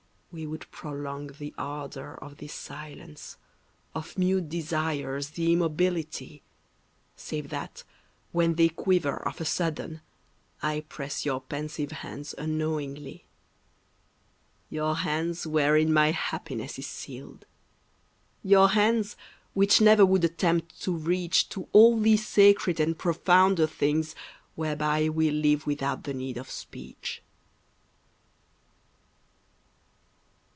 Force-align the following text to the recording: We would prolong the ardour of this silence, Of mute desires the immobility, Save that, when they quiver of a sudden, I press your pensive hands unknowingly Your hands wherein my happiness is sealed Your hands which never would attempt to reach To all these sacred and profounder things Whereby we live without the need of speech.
We 0.33 0.47
would 0.47 0.71
prolong 0.71 1.27
the 1.27 1.53
ardour 1.57 2.15
of 2.21 2.37
this 2.37 2.53
silence, 2.53 3.35
Of 3.93 4.17
mute 4.17 4.47
desires 4.47 5.31
the 5.31 5.51
immobility, 5.51 6.41
Save 7.17 7.49
that, 7.49 7.83
when 8.31 8.53
they 8.55 8.69
quiver 8.69 9.17
of 9.27 9.41
a 9.41 9.43
sudden, 9.45 9.99
I 10.61 10.85
press 10.87 11.25
your 11.25 11.41
pensive 11.41 11.91
hands 11.91 12.33
unknowingly 12.37 13.25
Your 14.69 14.95
hands 14.95 15.45
wherein 15.45 15.91
my 15.91 16.11
happiness 16.11 16.79
is 16.79 16.87
sealed 16.87 17.43
Your 18.41 18.69
hands 18.69 19.17
which 19.53 19.81
never 19.81 20.05
would 20.05 20.23
attempt 20.23 20.81
to 20.83 20.95
reach 20.95 21.49
To 21.49 21.67
all 21.73 21.99
these 21.99 22.25
sacred 22.25 22.79
and 22.79 22.97
profounder 22.97 23.67
things 23.67 24.15
Whereby 24.55 25.09
we 25.09 25.29
live 25.29 25.67
without 25.67 26.05
the 26.05 26.13
need 26.13 26.37
of 26.37 26.49
speech. 26.49 27.21